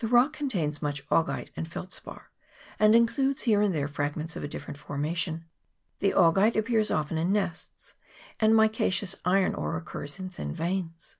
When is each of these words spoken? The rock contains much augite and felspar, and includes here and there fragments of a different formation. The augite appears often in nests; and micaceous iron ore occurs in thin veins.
The 0.00 0.08
rock 0.08 0.32
contains 0.32 0.82
much 0.82 1.08
augite 1.08 1.50
and 1.56 1.68
felspar, 1.70 2.32
and 2.80 2.96
includes 2.96 3.42
here 3.42 3.62
and 3.62 3.72
there 3.72 3.86
fragments 3.86 4.34
of 4.34 4.42
a 4.42 4.48
different 4.48 4.76
formation. 4.76 5.44
The 6.00 6.10
augite 6.14 6.56
appears 6.56 6.90
often 6.90 7.16
in 7.16 7.30
nests; 7.30 7.94
and 8.40 8.54
micaceous 8.56 9.14
iron 9.24 9.54
ore 9.54 9.76
occurs 9.76 10.18
in 10.18 10.30
thin 10.30 10.52
veins. 10.52 11.14